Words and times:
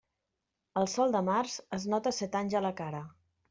El 0.81 0.89
sol 0.93 1.13
de 1.17 1.21
març 1.29 1.59
es 1.79 1.87
nota 1.95 2.17
set 2.23 2.39
anys 2.43 2.61
a 2.61 2.67
la 2.69 2.77
cara. 2.85 3.07